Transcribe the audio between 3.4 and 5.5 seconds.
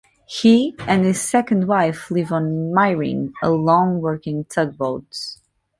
a -long working tugboat.